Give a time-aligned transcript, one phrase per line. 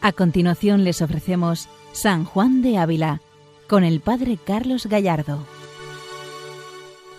[0.00, 3.20] A continuación les ofrecemos San Juan de Ávila
[3.66, 5.44] con el Padre Carlos Gallardo.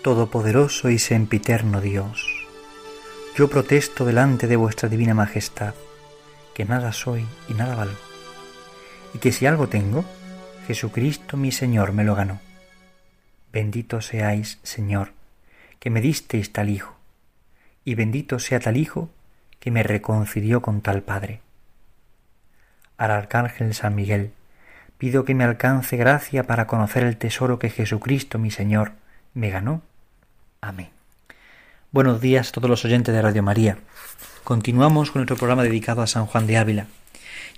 [0.02, 2.26] Todopoderoso y sempiterno Dios,
[3.36, 5.74] yo protesto delante de vuestra divina majestad,
[6.54, 8.00] que nada soy y nada valgo,
[9.14, 10.06] y que si algo tengo,
[10.66, 12.40] Jesucristo mi Señor me lo ganó.
[13.52, 15.12] Bendito seáis, Señor,
[15.80, 16.96] que me disteis tal Hijo,
[17.84, 19.10] y bendito sea tal Hijo
[19.60, 21.42] que me reconcilió con tal Padre
[23.00, 24.32] al Arcángel San Miguel,
[24.98, 28.92] pido que me alcance gracia para conocer el tesoro que Jesucristo mi Señor
[29.34, 29.82] me ganó.
[30.60, 30.90] Amén.
[31.92, 33.78] Buenos días a todos los oyentes de Radio María.
[34.44, 36.88] Continuamos con nuestro programa dedicado a San Juan de Ávila.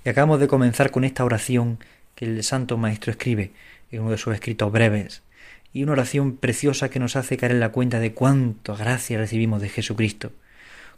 [0.04, 1.80] Y acabamos de comenzar con esta oración
[2.14, 3.50] que el Santo Maestro escribe
[3.90, 5.22] en uno de sus escritos breves.
[5.72, 9.60] Y una oración preciosa que nos hace caer en la cuenta de cuánta gracia recibimos
[9.60, 10.30] de Jesucristo,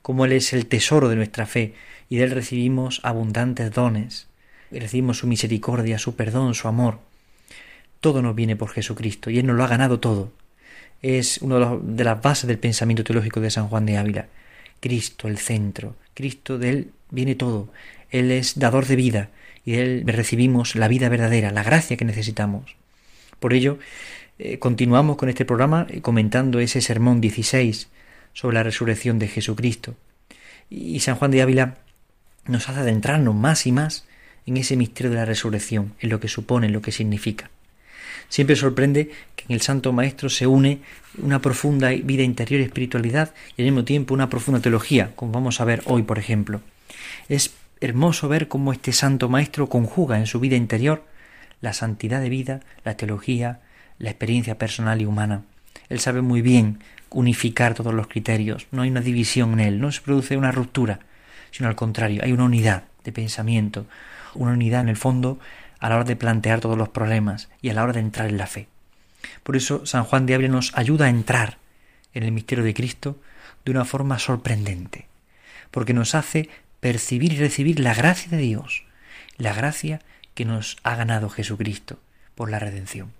[0.02, 1.72] como Él es el tesoro de nuestra fe
[2.10, 4.28] y de Él recibimos abundantes dones,
[4.78, 6.98] recibimos su misericordia, su perdón, su amor.
[8.00, 10.32] Todo nos viene por Jesucristo y Él nos lo ha ganado todo.
[11.02, 14.28] Es una de las bases del pensamiento teológico de San Juan de Ávila.
[14.80, 15.96] Cristo, el centro.
[16.14, 17.68] Cristo, de Él viene todo.
[18.10, 19.30] Él es dador de vida
[19.64, 22.76] y de Él recibimos la vida verdadera, la gracia que necesitamos.
[23.40, 23.78] Por ello,
[24.38, 27.88] eh, continuamos con este programa eh, comentando ese sermón 16
[28.32, 29.94] sobre la resurrección de Jesucristo.
[30.70, 31.78] Y San Juan de Ávila
[32.46, 34.06] nos hace adentrarnos más y más
[34.46, 37.50] en ese misterio de la resurrección, en lo que supone, en lo que significa.
[38.28, 40.80] Siempre sorprende que en el Santo Maestro se une
[41.22, 45.60] una profunda vida interior y espiritualidad y al mismo tiempo una profunda teología, como vamos
[45.60, 46.60] a ver hoy, por ejemplo.
[47.28, 51.04] Es hermoso ver cómo este Santo Maestro conjuga en su vida interior
[51.60, 53.60] la santidad de vida, la teología,
[53.98, 55.42] la experiencia personal y humana.
[55.88, 59.92] Él sabe muy bien unificar todos los criterios, no hay una división en él, no
[59.92, 61.00] se produce una ruptura,
[61.50, 63.86] sino al contrario, hay una unidad de pensamiento,
[64.34, 65.38] una unidad en el fondo
[65.80, 68.38] a la hora de plantear todos los problemas y a la hora de entrar en
[68.38, 68.68] la fe.
[69.42, 71.58] Por eso San Juan de Ávila nos ayuda a entrar
[72.14, 73.18] en el misterio de Cristo
[73.64, 75.06] de una forma sorprendente,
[75.70, 76.48] porque nos hace
[76.80, 78.84] percibir y recibir la gracia de Dios,
[79.36, 80.00] la gracia
[80.34, 81.98] que nos ha ganado Jesucristo
[82.34, 83.12] por la redención.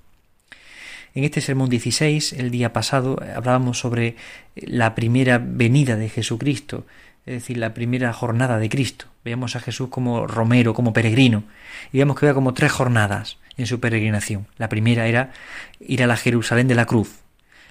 [1.14, 4.16] En este sermón 16, el día pasado, hablábamos sobre
[4.56, 6.86] la primera venida de Jesucristo,
[7.26, 9.06] es decir, la primera jornada de Cristo.
[9.24, 11.44] Veíamos a Jesús como romero, como peregrino,
[11.92, 14.46] y vemos que había como tres jornadas en su peregrinación.
[14.58, 15.32] La primera era
[15.80, 17.20] ir a la Jerusalén de la cruz.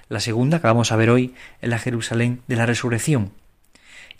[0.08, 3.32] La segunda, que vamos a ver hoy, es la Jerusalén de la resurrección.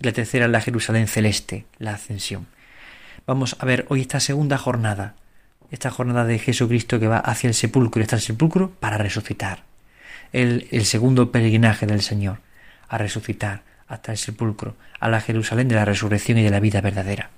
[0.00, 2.47] Y la tercera es la Jerusalén celeste, la ascensión.
[3.27, 5.15] Vamos a ver hoy esta segunda jornada,
[5.71, 9.65] esta jornada de Jesucristo que va hacia el sepulcro y está el sepulcro para resucitar.
[10.33, 12.41] El, el segundo peregrinaje del Señor,
[12.89, 16.81] a resucitar, hasta el sepulcro, a la Jerusalén de la resurrección y de la vida
[16.81, 17.31] verdadera.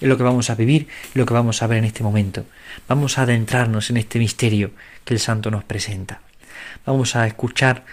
[0.00, 2.44] Es lo que vamos a vivir, lo que vamos a ver en este momento.
[2.88, 4.72] Vamos a adentrarnos en este misterio
[5.04, 6.20] que el Santo nos presenta.
[6.84, 7.84] Vamos a escuchar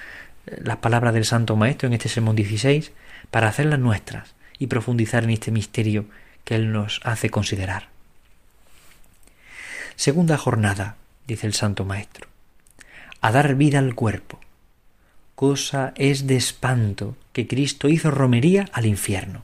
[0.47, 2.91] eh, las palabras del Santo Maestro en este sermón 16
[3.29, 6.05] para hacerlas nuestras y profundizar en este misterio
[6.43, 7.89] que Él nos hace considerar.
[9.95, 10.95] Segunda jornada,
[11.27, 12.27] dice el Santo Maestro,
[13.21, 14.39] a dar vida al cuerpo
[15.35, 19.43] cosa es de espanto que Cristo hizo romería al infierno.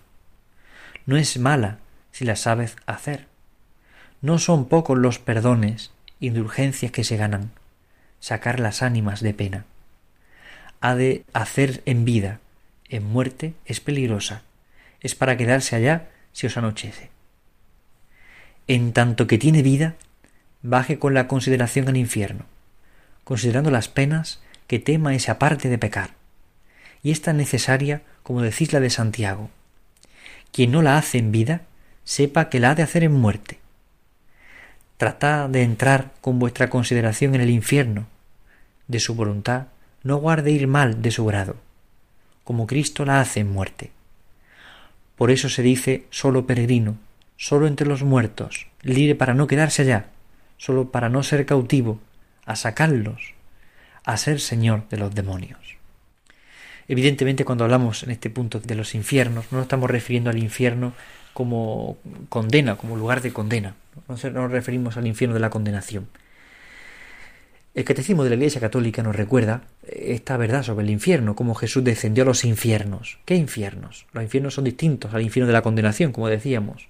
[1.05, 1.79] No es mala
[2.11, 3.27] si la sabes hacer.
[4.21, 7.51] No son pocos los perdones, indulgencias que se ganan,
[8.19, 9.65] sacar las ánimas de pena.
[10.81, 12.39] Ha de hacer en vida,
[12.89, 14.41] en muerte es peligrosa,
[15.01, 17.09] es para quedarse allá si os anochece.
[18.67, 19.95] En tanto que tiene vida,
[20.61, 22.45] baje con la consideración al infierno,
[23.23, 26.11] considerando las penas que tema esa parte de pecar.
[27.01, 29.49] Y es tan necesaria como decís la de Santiago.
[30.51, 31.61] Quien no la hace en vida,
[32.03, 33.59] sepa que la ha de hacer en muerte.
[34.97, 38.07] Tratad de entrar con vuestra consideración en el infierno.
[38.87, 39.67] De su voluntad,
[40.03, 41.55] no guarde ir mal de su grado,
[42.43, 43.91] como Cristo la hace en muerte.
[45.15, 46.97] Por eso se dice solo peregrino,
[47.35, 50.07] solo entre los muertos, libre para no quedarse allá,
[50.57, 51.99] solo para no ser cautivo,
[52.45, 53.33] a sacarlos,
[54.07, 55.59] a ser señor de los demonios.
[56.87, 60.93] Evidentemente cuando hablamos en este punto de los infiernos, no nos estamos refiriendo al infierno
[61.33, 61.97] como
[62.29, 63.75] condena, como lugar de condena.
[64.07, 66.07] No nos referimos al infierno de la condenación.
[67.75, 71.83] El catecismo de la Iglesia Católica nos recuerda esta verdad sobre el infierno, cómo Jesús
[71.83, 73.19] descendió a los infiernos.
[73.25, 74.05] ¿Qué infiernos?
[74.13, 76.87] Los infiernos son distintos al infierno de la condenación, como decíamos.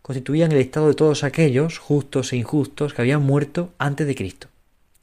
[0.00, 4.48] Constituían el estado de todos aquellos, justos e injustos, que habían muerto antes de Cristo.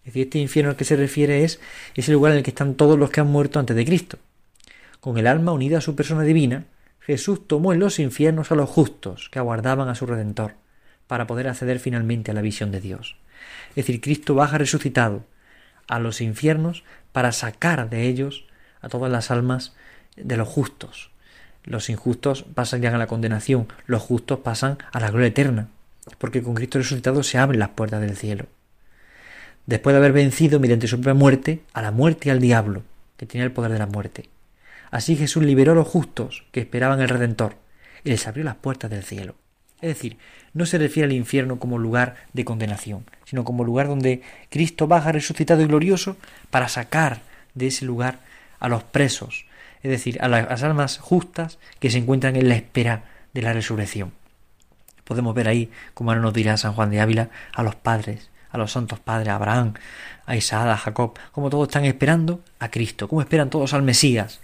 [0.05, 1.59] Es decir, este infierno al que se refiere es
[1.95, 4.19] ese lugar en el que están todos los que han muerto antes de Cristo,
[4.99, 6.65] con el alma unida a su persona divina,
[6.99, 10.53] Jesús tomó en los infiernos a los justos que aguardaban a su Redentor,
[11.07, 13.17] para poder acceder finalmente a la visión de Dios.
[13.69, 15.23] Es decir, Cristo baja resucitado
[15.87, 18.45] a los infiernos para sacar de ellos
[18.81, 19.75] a todas las almas
[20.15, 21.11] de los justos.
[21.63, 25.67] Los injustos pasan ya a la condenación, los justos pasan a la gloria eterna,
[26.17, 28.45] porque con Cristo resucitado se abren las puertas del cielo.
[29.65, 32.83] Después de haber vencido mediante su propia muerte a la muerte y al diablo,
[33.17, 34.29] que tenía el poder de la muerte.
[34.91, 37.55] Así Jesús liberó a los justos que esperaban el Redentor
[38.03, 39.35] y les abrió las puertas del cielo.
[39.81, 40.17] Es decir,
[40.53, 45.11] no se refiere al infierno como lugar de condenación, sino como lugar donde Cristo baja
[45.11, 46.17] resucitado y glorioso
[46.49, 47.21] para sacar
[47.55, 48.19] de ese lugar
[48.59, 49.45] a los presos,
[49.83, 53.03] es decir, a las almas justas que se encuentran en la espera
[53.33, 54.13] de la resurrección.
[55.03, 58.57] Podemos ver ahí, como ahora nos dirá San Juan de Ávila, a los padres, a
[58.57, 59.73] los santos padres, a Abraham,
[60.25, 64.39] a Isaac, a Jacob, como todos están esperando a Cristo, como esperan todos al Mesías,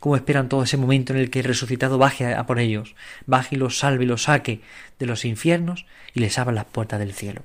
[0.00, 2.94] cómo esperan todo ese momento en el que el resucitado baje a por ellos,
[3.26, 4.60] baje y los salve y los saque
[4.98, 7.42] de los infiernos y les abra las puertas del cielo.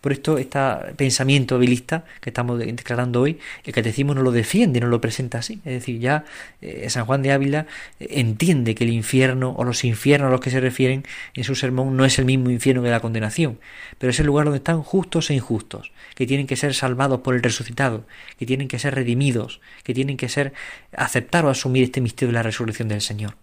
[0.00, 0.60] Por esto, este
[0.96, 5.54] pensamiento habilista que estamos declarando hoy, el catecismo no lo defiende, no lo presenta así.
[5.64, 6.24] Es decir, ya
[6.62, 7.66] eh, San Juan de Ávila
[7.98, 11.04] eh, entiende que el infierno o los infiernos a los que se refieren
[11.34, 13.58] en su sermón no es el mismo infierno que la condenación,
[13.98, 17.34] pero es el lugar donde están justos e injustos, que tienen que ser salvados por
[17.34, 18.06] el resucitado,
[18.38, 20.52] que tienen que ser redimidos, que tienen que ser
[20.96, 23.34] aceptar o asumir este misterio de la resurrección del Señor.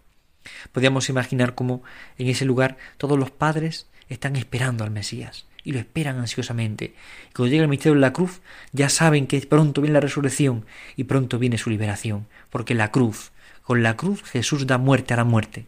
[0.71, 1.83] Podríamos imaginar cómo
[2.17, 6.93] en ese lugar todos los padres están esperando al Mesías y lo esperan ansiosamente.
[7.29, 8.39] Y cuando llega el misterio de la cruz,
[8.71, 10.65] ya saben que pronto viene la resurrección
[10.95, 13.31] y pronto viene su liberación, porque la cruz,
[13.63, 15.65] con la cruz Jesús da muerte a la muerte,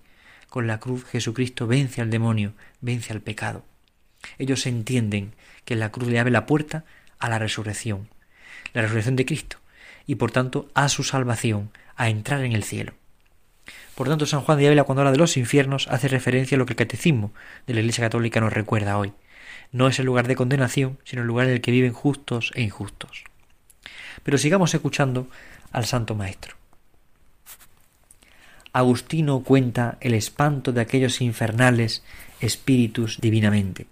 [0.47, 3.65] con la cruz Jesucristo vence al demonio, vence al pecado.
[4.38, 5.33] Ellos entienden
[5.65, 6.85] que la cruz le abre la puerta
[7.19, 8.07] a la resurrección,
[8.73, 9.57] la resurrección de Cristo,
[10.05, 12.94] y por tanto a su salvación, a entrar en el cielo.
[13.95, 16.67] Por tanto, San Juan de Ávila, cuando habla de los infiernos, hace referencia a lo
[16.67, 17.33] que el catecismo
[17.65, 19.13] de la Iglesia Católica nos recuerda hoy
[19.72, 22.62] no es el lugar de condenación, sino el lugar en el que viven justos e
[22.62, 23.24] injustos.
[24.24, 25.28] Pero sigamos escuchando
[25.72, 26.56] al Santo Maestro.
[28.74, 32.04] Agustino cuenta el espanto de aquellos infernales
[32.40, 33.88] espíritus divinamente.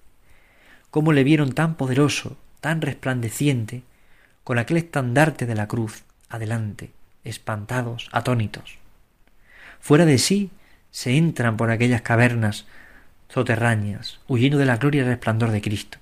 [0.92, 3.84] Cómo le vieron tan poderoso, tan resplandeciente,
[4.44, 6.92] con aquel estandarte de la cruz, adelante,
[7.24, 8.78] espantados, atónitos.
[9.80, 10.52] Fuera de sí
[10.92, 12.66] se entran por aquellas cavernas
[13.30, 15.98] soterrañas, huyendo de la gloria y resplandor de Cristo.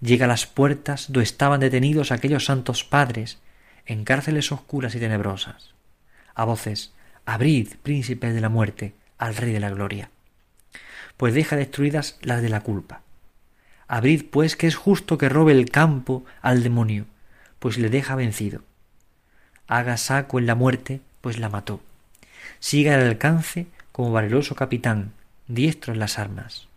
[0.00, 3.38] Llega a las puertas donde estaban detenidos aquellos santos padres
[3.86, 5.74] en cárceles oscuras y tenebrosas.
[6.34, 6.92] A voces,
[7.24, 10.10] abrid, príncipes de la muerte, al Rey de la Gloria.
[11.16, 13.02] Pues deja destruidas las de la culpa.
[13.86, 17.06] Abrid, pues, que es justo que robe el campo al demonio,
[17.58, 18.62] pues le deja vencido.
[19.68, 21.80] Haga saco en la muerte, pues la mató.
[22.58, 25.12] Siga el alcance como valeroso capitán,
[25.48, 26.68] diestro en las armas.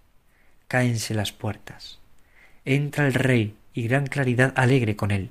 [0.67, 1.99] Cáense las puertas.
[2.65, 5.29] Entra el rey y gran claridad alegre con él.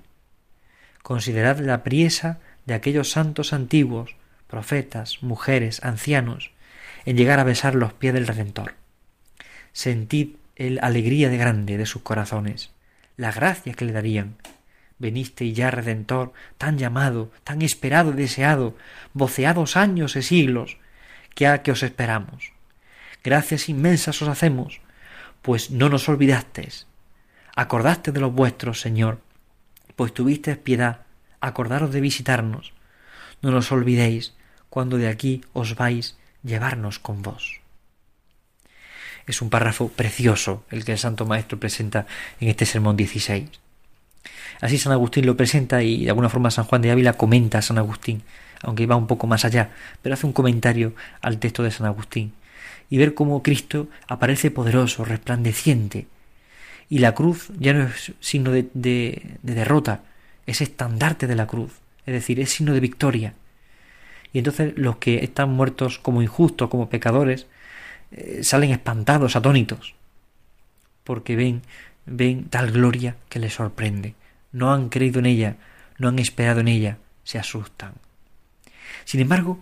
[1.02, 6.52] Considerad la priesa de aquellos santos antiguos, profetas, mujeres, ancianos,
[7.04, 8.74] en llegar a besar los pies del Redentor.
[9.72, 12.70] Sentid el alegría de grande de sus corazones,
[13.16, 14.36] la gracia que le darían.
[14.98, 18.76] Veniste ya Redentor, tan llamado, tan esperado y deseado,
[19.12, 20.78] voceados años y siglos,
[21.34, 22.53] que a que os esperamos
[23.24, 24.80] gracias inmensas os hacemos,
[25.42, 26.86] pues no nos olvidasteis.
[27.56, 29.20] Acordaste de los vuestros, Señor,
[29.96, 31.00] pues tuvisteis piedad,
[31.40, 32.72] acordaros de visitarnos.
[33.42, 34.34] No nos olvidéis
[34.68, 37.60] cuando de aquí os vais llevarnos con vos.
[39.26, 42.06] Es un párrafo precioso el que el Santo Maestro presenta
[42.40, 43.48] en este sermón 16.
[44.60, 47.62] Así San Agustín lo presenta y de alguna forma San Juan de Ávila comenta a
[47.62, 48.22] San Agustín,
[48.62, 49.70] aunque va un poco más allá,
[50.02, 52.34] pero hace un comentario al texto de San Agustín
[52.94, 56.06] y ver cómo Cristo aparece poderoso, resplandeciente.
[56.88, 60.02] Y la cruz ya no es signo de, de, derrota,
[60.46, 61.72] es estandarte de la cruz,
[62.06, 63.34] es decir, es signo de victoria.
[64.32, 67.48] Y entonces los que están muertos como injustos, como pecadores,
[68.12, 69.96] eh, salen espantados, atónitos,
[71.02, 71.62] porque ven,
[72.06, 74.14] ven tal gloria que les sorprende.
[74.52, 75.56] No han creído en ella,
[75.98, 77.94] no han esperado en ella, se asustan.
[79.04, 79.58] Sin embargo,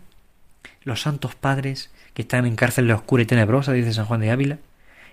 [0.84, 4.58] los santos padres que están en cárcel oscura y tenebrosa, dice San Juan de Ávila,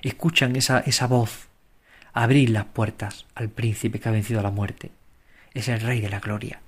[0.01, 1.48] escuchan esa, esa voz,
[2.13, 4.91] abrir las puertas al príncipe que ha vencido a la muerte.
[5.53, 6.62] Es el Rey de la Gloria.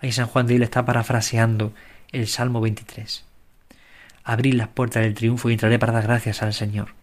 [0.00, 1.72] Ahí San Juan de Ávila está parafraseando
[2.12, 3.24] el Salmo 23.
[4.24, 6.94] Abrir las puertas del triunfo y entraré para dar gracias al Señor.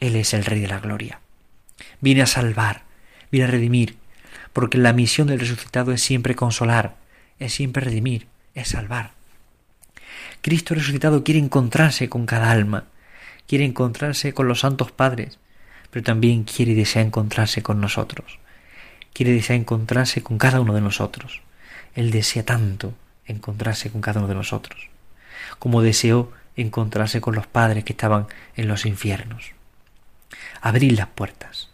[0.00, 1.20] Él es el Rey de la Gloria.
[2.00, 2.82] Viene a salvar,
[3.30, 3.96] viene a redimir,
[4.52, 6.96] porque la misión del resucitado es siempre consolar,
[7.38, 9.12] es siempre redimir, es salvar.
[10.42, 12.86] Cristo resucitado quiere encontrarse con cada alma,
[13.46, 15.38] quiere encontrarse con los santos padres,
[15.90, 18.40] pero también quiere y desea encontrarse con nosotros.
[19.12, 21.42] Quiere y desea encontrarse con cada uno de nosotros.
[21.94, 22.92] Él desea tanto
[23.24, 24.88] encontrarse con cada uno de nosotros,
[25.60, 29.52] como deseó encontrarse con los padres que estaban en los infiernos.
[30.60, 31.70] Abrir las puertas,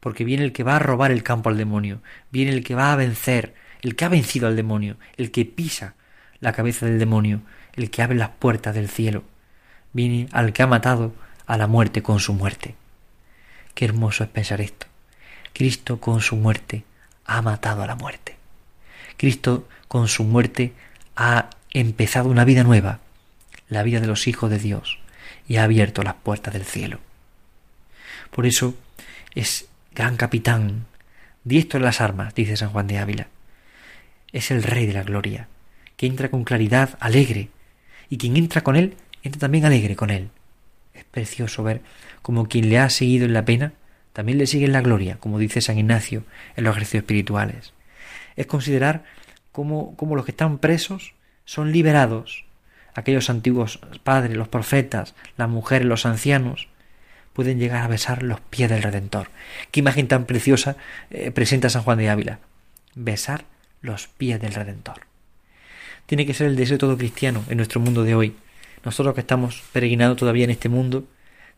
[0.00, 2.00] porque viene el que va a robar el campo al demonio,
[2.32, 5.94] viene el que va a vencer, el que ha vencido al demonio, el que pisa
[6.40, 7.42] la cabeza del demonio,
[7.74, 9.24] el que abre las puertas del cielo,
[9.92, 11.14] viene al que ha matado
[11.46, 12.74] a la muerte con su muerte.
[13.74, 14.86] Qué hermoso es pensar esto.
[15.52, 16.84] Cristo con su muerte
[17.24, 18.36] ha matado a la muerte.
[19.16, 20.72] Cristo con su muerte
[21.16, 23.00] ha empezado una vida nueva,
[23.68, 24.98] la vida de los hijos de Dios,
[25.46, 27.00] y ha abierto las puertas del cielo.
[28.30, 28.74] Por eso
[29.34, 30.86] es gran capitán,
[31.44, 33.26] diestro en las armas, dice San Juan de Ávila.
[34.32, 35.48] Es el Rey de la Gloria,
[35.96, 37.48] que entra con claridad alegre,
[38.10, 40.30] y quien entra con él, entra también alegre con él.
[40.94, 41.82] Es precioso ver
[42.22, 43.72] como quien le ha seguido en la pena,
[44.12, 46.24] también le sigue en la gloria, como dice San Ignacio
[46.56, 47.72] en los ejercicios espirituales.
[48.36, 49.04] Es considerar
[49.52, 52.44] como, como los que están presos son liberados.
[52.94, 56.68] Aquellos antiguos padres, los profetas, las mujeres, los ancianos,
[57.32, 59.30] pueden llegar a besar los pies del Redentor.
[59.70, 60.76] Qué imagen tan preciosa
[61.10, 62.40] eh, presenta San Juan de Ávila.
[62.96, 63.44] Besar
[63.80, 65.02] los pies del Redentor.
[66.08, 68.34] Tiene que ser el deseo de todo cristiano en nuestro mundo de hoy.
[68.82, 71.04] Nosotros que estamos peregrinando todavía en este mundo,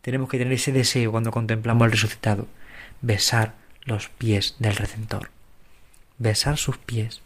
[0.01, 2.49] tenemos que tener ese deseo cuando contemplamos al resucitado,
[3.01, 3.55] besar
[3.85, 5.31] los pies del Redentor,
[6.19, 7.23] besar sus pies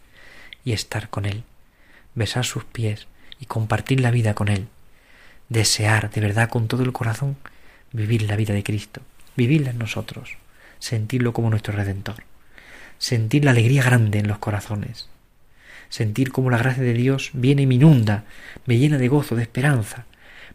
[0.66, 1.44] y estar con Él,
[2.14, 3.06] besar sus pies
[3.40, 4.68] y compartir la vida con Él,
[5.48, 7.38] desear de verdad con todo el corazón
[7.90, 9.00] vivir la vida de Cristo,
[9.34, 10.36] vivirla en nosotros,
[10.78, 12.24] sentirlo como nuestro Redentor,
[12.98, 15.08] sentir la alegría grande en los corazones,
[15.94, 18.24] sentir como la gracia de Dios viene y me inunda,
[18.66, 20.06] me llena de gozo, de esperanza,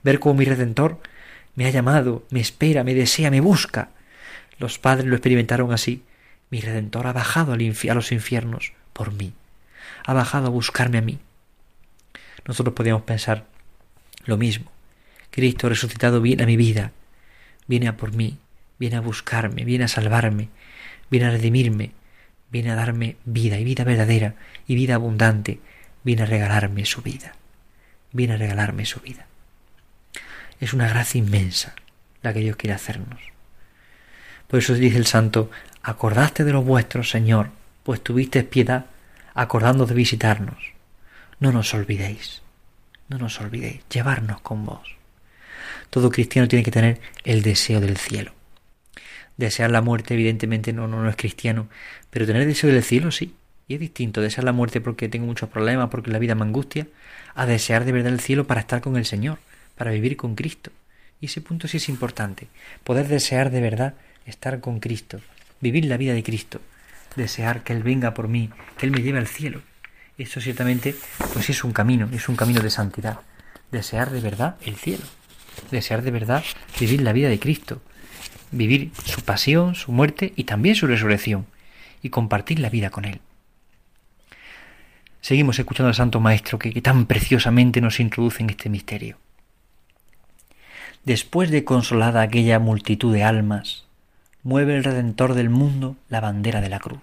[0.04, 1.00] ver cómo mi Redentor
[1.56, 3.88] me ha llamado, me espera, me desea, me busca.
[4.58, 6.04] Los padres lo experimentaron así.
[6.50, 9.32] Mi Redentor ha bajado a los infiernos por mí.
[10.06, 11.20] Ha bajado a buscarme a mí.
[12.46, 13.46] Nosotros podríamos pensar
[14.26, 14.70] lo mismo.
[15.32, 16.92] Cristo resucitado viene a mi vida,
[17.66, 18.40] viene a por mí,
[18.78, 20.50] viene a buscarme, viene a salvarme,
[21.10, 21.92] viene a redimirme,
[22.52, 24.36] viene a darme vida y vida verdadera
[24.68, 25.60] y vida abundante,
[26.04, 27.34] viene a regalarme su vida,
[28.12, 29.28] viene a regalarme su vida.
[30.60, 31.76] Es una gracia inmensa
[32.22, 33.20] la que Dios quiere hacernos.
[34.48, 35.52] Por eso dice el santo,
[35.84, 37.52] acordaste de los vuestros, Señor,
[37.84, 38.88] pues tuviste piedad,
[39.34, 40.74] acordando de visitarnos.
[41.40, 42.42] No nos olvidéis,
[43.08, 44.96] no nos olvidéis, llevarnos con vos.
[45.90, 48.34] Todo cristiano tiene que tener el deseo del cielo.
[49.40, 51.70] Desear la muerte, evidentemente, no, no, no es cristiano,
[52.10, 53.34] pero tener deseo del cielo sí.
[53.70, 56.88] Y es distinto desear la muerte porque tengo muchos problemas, porque la vida me angustia,
[57.36, 59.40] a desear de verdad el cielo para estar con el Señor
[59.80, 60.72] para vivir con Cristo.
[61.22, 62.48] Y ese punto sí es importante,
[62.84, 63.94] poder desear de verdad
[64.26, 65.22] estar con Cristo,
[65.62, 66.60] vivir la vida de Cristo,
[67.16, 69.62] desear que Él venga por mí, que Él me lleve al cielo.
[70.18, 70.96] Eso ciertamente
[71.34, 73.22] pues es un camino, es un camino de santidad.
[73.72, 75.06] Desear de verdad el cielo,
[75.72, 76.44] desear de verdad
[76.78, 77.82] vivir la vida de Cristo,
[78.52, 81.46] vivir su pasión, su muerte y también su resurrección,
[82.02, 83.20] y compartir la vida con Él.
[85.22, 89.18] Seguimos escuchando al Santo Maestro que, tan preciosamente nos introduce en este misterio
[91.10, 93.86] después de consolada aquella multitud de almas,
[94.44, 97.00] mueve el Redentor del mundo la bandera de la cruz.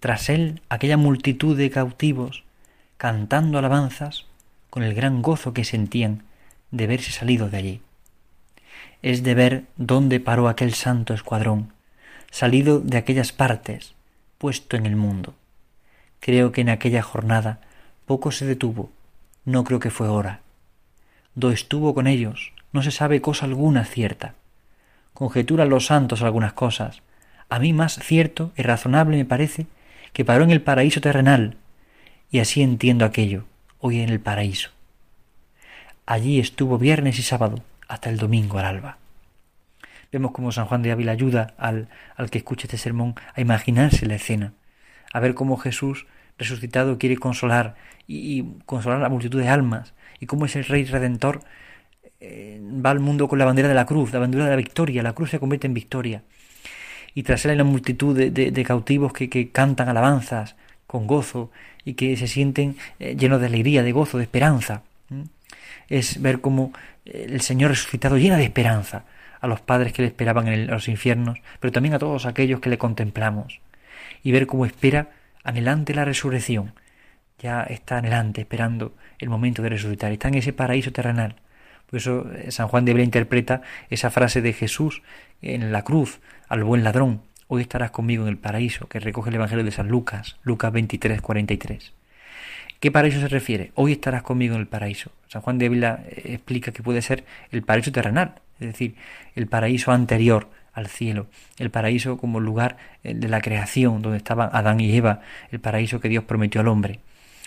[0.00, 2.44] Tras él aquella multitud de cautivos,
[2.96, 4.26] cantando alabanzas,
[4.70, 6.24] con el gran gozo que sentían
[6.70, 7.80] de verse salido de allí.
[9.04, 11.74] Es de ver dónde paró aquel santo escuadrón,
[12.30, 13.92] salido de aquellas partes,
[14.38, 15.34] puesto en el mundo.
[16.20, 17.60] Creo que en aquella jornada
[18.06, 18.90] poco se detuvo,
[19.44, 20.40] no creo que fue hora,
[21.34, 24.36] do estuvo con ellos, no se sabe cosa alguna cierta.
[25.12, 27.02] Conjeturan los santos algunas cosas.
[27.50, 29.66] A mí más cierto y razonable me parece
[30.14, 31.58] que paró en el paraíso terrenal,
[32.30, 33.44] y así entiendo aquello,
[33.80, 34.70] hoy en el paraíso.
[36.06, 38.98] Allí estuvo viernes y sábado, hasta el domingo al alba.
[40.12, 44.06] Vemos cómo San Juan de Ávila ayuda al, al que escuche este sermón a imaginarse
[44.06, 44.52] la escena,
[45.12, 46.06] a ver cómo Jesús
[46.38, 47.74] resucitado quiere consolar
[48.06, 51.40] y, consolar a la multitud de almas, y cómo ese Rey Redentor
[52.20, 55.02] eh, va al mundo con la bandera de la cruz, la bandera de la victoria,
[55.02, 56.22] la cruz se convierte en victoria.
[57.14, 61.50] Y tras él hay una multitud de, cautivos que, cantan alabanzas con gozo
[61.84, 64.82] y que se sienten eh, llenos de alegría, de gozo, de esperanza.
[65.88, 66.72] Es ver cómo
[67.04, 69.04] eh, el Señor resucitado llena de esperanza
[69.40, 72.70] a los padres que le esperaban en los infiernos, pero también a todos aquellos que
[72.70, 73.60] le contemplamos.
[74.22, 75.10] Y ver cómo espera
[75.42, 76.72] anhelante la resurrección,
[77.38, 81.36] ya está anhelante, esperando el momento de resucitar, está en ese paraíso terrenal.
[81.90, 83.60] Por eso eh, San Juan de Bela interpreta
[83.90, 85.02] esa frase de Jesús
[85.42, 89.36] en la cruz al buen ladrón, hoy estarás conmigo en el paraíso, que recoge el
[89.36, 91.92] Evangelio de San Lucas, Lucas 23, 43.
[92.84, 93.72] ¿Qué paraíso se refiere?
[93.76, 95.10] Hoy estarás conmigo en el paraíso.
[95.28, 98.94] San Juan de Ávila eh, explica que puede ser el paraíso terrenal, es decir,
[99.34, 101.26] el paraíso anterior al cielo,
[101.56, 105.98] el paraíso como lugar eh, de la creación, donde estaban Adán y Eva, el paraíso
[105.98, 107.00] que Dios prometió al hombre.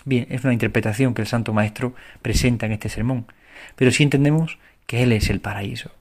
[0.04, 3.26] Bien, es una interpretación que el Santo Maestro presenta en este sermón,
[3.76, 5.92] pero si entendemos que Él es el paraíso.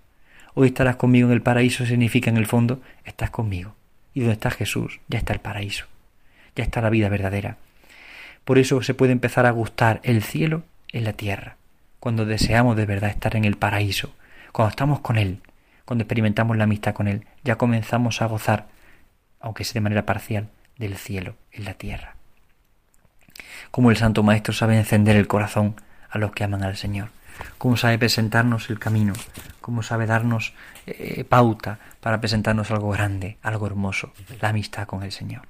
[0.56, 3.76] Hoy estarás conmigo en el paraíso significa en el fondo, estás conmigo.
[4.16, 5.86] Y donde está Jesús, ya está el paraíso,
[6.56, 7.58] ya está la vida verdadera.
[8.48, 10.64] Por eso se puede empezar a gustar el cielo
[10.94, 11.58] en la tierra,
[12.00, 14.14] cuando deseamos de verdad estar en el paraíso,
[14.54, 15.42] cuando estamos con Él,
[15.84, 18.68] cuando experimentamos la amistad con Él, ya comenzamos a gozar,
[19.42, 22.16] aunque sea de manera parcial, del cielo en la tierra.
[23.70, 25.76] Como el Santo Maestro sabe encender el corazón
[26.10, 27.10] a los que aman al Señor,
[27.58, 29.12] cómo sabe presentarnos el camino,
[29.60, 30.54] cómo sabe darnos
[30.86, 35.42] eh, pauta para presentarnos algo grande, algo hermoso, la amistad con el Señor.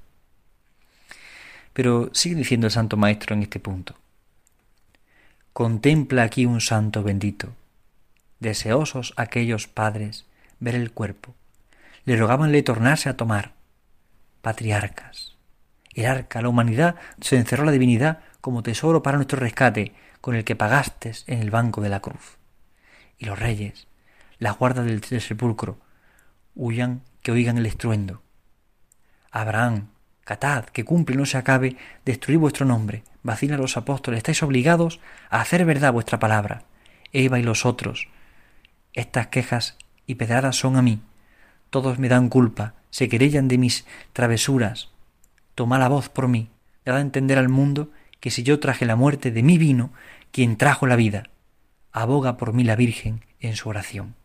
[1.77, 3.93] Pero sigue diciendo el Santo Maestro en este punto.
[5.53, 7.49] Contempla aquí un santo bendito.
[8.39, 10.25] Deseosos aquellos padres
[10.59, 11.35] ver el cuerpo,
[12.03, 13.53] le rogabanle tornarse a tomar.
[14.41, 15.35] Patriarcas.
[15.93, 20.43] El arca, la humanidad, se encerró la divinidad como tesoro para nuestro rescate, con el
[20.45, 22.39] que pagastes en el banco de la cruz.
[23.19, 23.85] Y los reyes,
[24.39, 25.77] la guarda del, del sepulcro,
[26.55, 28.23] huyan que oigan el estruendo.
[29.29, 29.89] Abraham,
[30.27, 33.05] Catad, que cumple y no se acabe, destruir vuestro nombre.
[33.23, 36.63] Vacila los apóstoles, estáis obligados a hacer verdad vuestra palabra.
[37.13, 38.09] Eva y los otros.
[38.91, 40.99] Estas quejas y pedradas son a mí.
[41.69, 44.89] Todos me dan culpa, se querellan de mis travesuras.
[45.55, 46.49] Toma la voz por mí,
[46.83, 49.93] dad a entender al mundo que si yo traje la muerte de mí vino,
[50.33, 51.29] quien trajo la vida.
[51.93, 54.15] Aboga por mí la Virgen en su oración.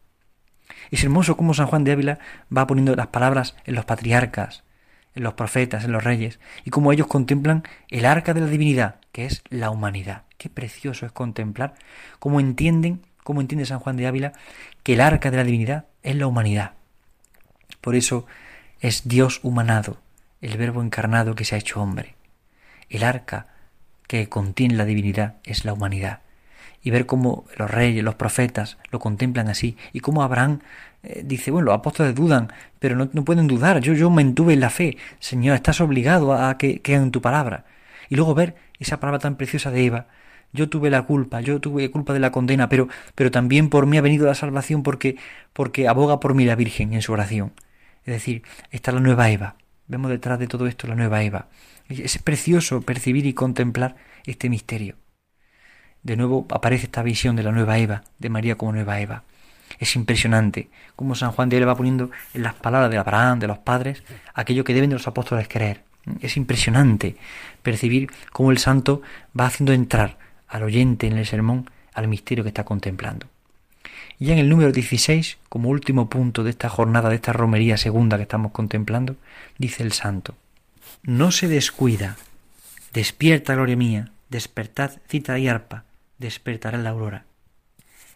[0.90, 2.18] Es hermoso cómo San Juan de Ávila
[2.55, 4.64] va poniendo las palabras en los patriarcas,
[5.14, 8.96] en los profetas, en los reyes, y cómo ellos contemplan el arca de la divinidad,
[9.12, 10.22] que es la humanidad.
[10.38, 11.75] Qué precioso es contemplar
[12.18, 14.33] cómo entienden, cómo entiende San Juan de Ávila,
[14.83, 16.72] que el arca de la divinidad es la humanidad.
[17.81, 18.27] Por eso
[18.81, 19.98] es Dios humanado,
[20.40, 22.16] el verbo encarnado que se ha hecho hombre.
[22.88, 23.48] El arca
[24.07, 26.20] que contiene la divinidad es la humanidad.
[26.83, 30.61] Y ver cómo los reyes, los profetas lo contemplan así, y cómo Abraham
[31.02, 34.96] eh, dice, bueno, los apóstoles dudan, pero no, pueden dudar, yo, yo mantuve la fe,
[35.18, 37.64] Señor, estás obligado a que en tu palabra.
[38.08, 40.06] Y luego ver esa palabra tan preciosa de Eva,
[40.52, 43.96] yo tuve la culpa, yo tuve culpa de la condena, pero, pero también por mí
[43.96, 45.16] ha venido la salvación porque,
[45.52, 47.52] porque aboga por mí la Virgen en su oración.
[48.04, 49.56] Es decir, está la nueva Eva.
[49.86, 51.48] Vemos detrás de todo esto la nueva Eva.
[51.88, 54.96] Es precioso percibir y contemplar este misterio.
[56.02, 59.24] De nuevo aparece esta visión de la nueva Eva, de María como nueva Eva.
[59.83, 63.49] Es impresionante cómo San Juan de él va poniendo en las palabras de Abraham, de
[63.49, 65.83] los padres, aquello que deben de los apóstoles creer.
[66.21, 67.16] Es impresionante
[67.64, 69.03] percibir cómo el santo
[69.38, 73.27] va haciendo entrar al oyente en el sermón al misterio que está contemplando.
[74.21, 77.77] Y ya en el número 16, como último punto de esta jornada, de esta romería
[77.77, 79.16] segunda que estamos contemplando,
[79.59, 80.37] dice el santo,
[81.03, 82.16] no se descuida,
[82.92, 85.83] despierta, gloria mía, despertad, cita y arpa,
[86.18, 87.25] despertará la aurora.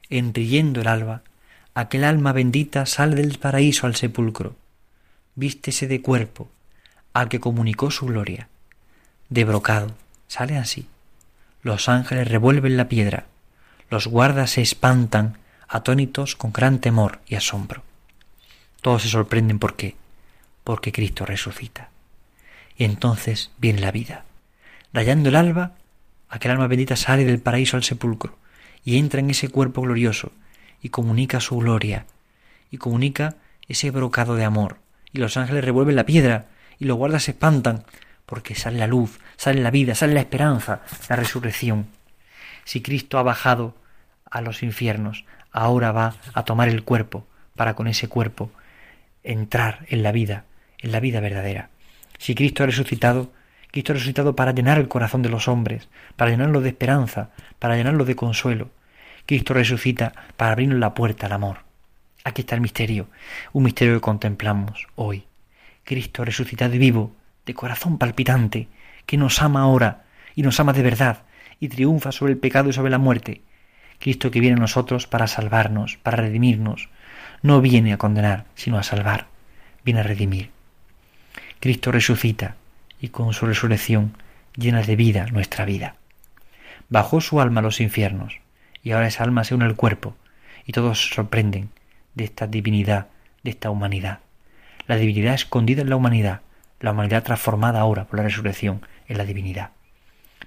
[0.08, 1.22] Enrillendo el alba,
[1.76, 4.56] aquel alma bendita sale del paraíso al sepulcro,
[5.34, 6.48] vístese de cuerpo,
[7.12, 8.48] al que comunicó su gloria.
[9.28, 9.94] De brocado,
[10.26, 10.88] sale así.
[11.60, 13.26] Los ángeles revuelven la piedra,
[13.90, 15.36] los guardas se espantan,
[15.68, 17.82] atónitos con gran temor y asombro.
[18.80, 19.96] Todos se sorprenden por qué,
[20.64, 21.90] porque Cristo resucita.
[22.78, 24.24] Y entonces viene la vida.
[24.94, 25.72] Rayando el alba,
[26.30, 28.38] aquel alma bendita sale del paraíso al sepulcro
[28.82, 30.32] y entra en ese cuerpo glorioso,
[30.82, 32.06] y comunica su gloria,
[32.70, 33.36] y comunica
[33.68, 34.78] ese brocado de amor,
[35.12, 36.46] y los ángeles revuelven la piedra,
[36.78, 37.84] y los guardas se espantan,
[38.26, 41.86] porque sale la luz, sale la vida, sale la esperanza, la resurrección.
[42.64, 43.74] Si Cristo ha bajado
[44.30, 48.50] a los infiernos, ahora va a tomar el cuerpo, para con ese cuerpo
[49.24, 50.44] entrar en la vida,
[50.78, 51.70] en la vida verdadera.
[52.18, 53.32] Si Cristo ha resucitado,
[53.70, 57.76] Cristo ha resucitado para llenar el corazón de los hombres, para llenarlo de esperanza, para
[57.76, 58.70] llenarlo de consuelo,
[59.26, 61.58] Cristo resucita para abrirnos la puerta al amor.
[62.22, 63.08] Aquí está el misterio,
[63.52, 65.24] un misterio que contemplamos hoy.
[65.84, 67.12] Cristo resucitado y vivo,
[67.44, 68.68] de corazón palpitante,
[69.04, 71.22] que nos ama ahora y nos ama de verdad
[71.58, 73.42] y triunfa sobre el pecado y sobre la muerte.
[73.98, 76.88] Cristo que viene a nosotros para salvarnos, para redimirnos,
[77.42, 79.26] no viene a condenar, sino a salvar,
[79.84, 80.50] viene a redimir.
[81.60, 82.56] Cristo resucita
[83.00, 84.16] y con su resurrección
[84.56, 85.96] llena de vida nuestra vida.
[86.88, 88.40] Bajó su alma a los infiernos,
[88.86, 90.14] y ahora esa alma se une al cuerpo,
[90.64, 91.70] y todos se sorprenden
[92.14, 93.08] de esta divinidad,
[93.42, 94.20] de esta humanidad.
[94.86, 96.42] La divinidad escondida en la humanidad,
[96.78, 99.70] la humanidad transformada ahora por la resurrección en la divinidad.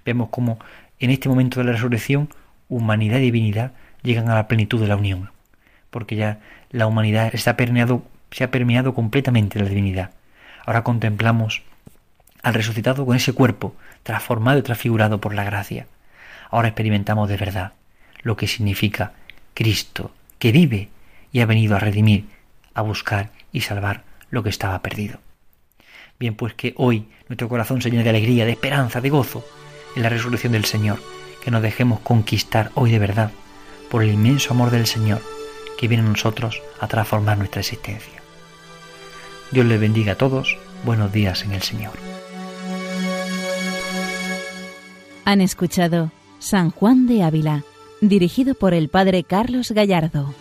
[0.06, 0.58] Vemos cómo
[1.02, 2.30] en este momento de la resurrección
[2.70, 3.74] humanidad y divinidad
[4.04, 5.32] llegan a la plenitud de la unión,
[5.90, 6.40] porque ya
[6.72, 10.12] la humanidad se ha permeado completamente la divinidad.
[10.66, 11.64] Ahora contemplamos
[12.42, 15.88] al resucitado con ese cuerpo transformado y transfigurado por la gracia.
[16.50, 17.74] Ahora experimentamos de verdad
[18.22, 19.14] lo que significa
[19.54, 20.90] Cristo, que vive
[21.32, 22.26] y ha venido a redimir,
[22.74, 25.20] a buscar y salvar lo que estaba perdido.
[26.20, 29.46] Bien, pues que hoy nuestro corazón se llene de alegría, de esperanza, de gozo
[29.96, 31.00] en la resurrección del Señor,
[31.44, 33.32] que nos dejemos conquistar hoy de verdad
[33.90, 35.22] por el inmenso amor del Señor
[35.80, 38.22] que viene a nosotros a transformar nuestra existencia.
[39.52, 41.94] Dios les bendiga a todos, buenos días en el Señor.
[45.24, 47.64] Han escuchado San Juan de Ávila,
[48.02, 50.34] dirigido por el Padre Carlos Gallardo.